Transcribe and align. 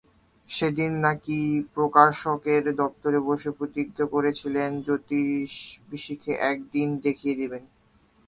সে 0.49 0.67
দিন 0.71 0.91
নাকি 1.05 1.39
প্রকাশকের 1.73 2.63
দপ্তরে 2.75 3.19
বসে 3.27 3.49
প্রতিজ্ঞা 3.51 4.05
করেছিলেন, 4.05 4.69
জ্যোতিষ 4.85 5.51
শিখে 6.03 6.33
এক 6.51 6.57
দিন 6.73 6.87
দেখিয়ে 7.05 7.35
দেবেন। 7.35 7.63